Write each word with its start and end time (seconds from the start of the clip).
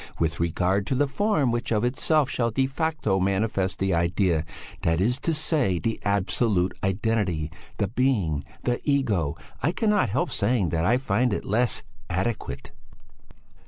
With 0.17 0.39
regard 0.39 0.87
to 0.87 0.95
the 0.95 1.07
form 1.07 1.51
which 1.51 1.71
of 1.71 1.83
itself 1.83 2.27
shall 2.27 2.49
de 2.49 2.65
facto 2.65 3.19
manifest 3.19 3.77
the 3.77 3.93
idea, 3.93 4.45
that 4.81 4.99
is 4.99 5.19
to 5.19 5.31
say 5.31 5.77
the 5.77 5.99
absolute 6.03 6.75
identity, 6.83 7.51
the 7.77 7.87
being, 7.87 8.43
the 8.63 8.81
ego 8.83 9.37
I 9.61 9.71
cannot 9.71 10.09
help 10.09 10.31
saying 10.31 10.69
that 10.69 10.85
I 10.85 10.97
find 10.97 11.31
it 11.33 11.45
less 11.45 11.83
adequate." 12.09 12.71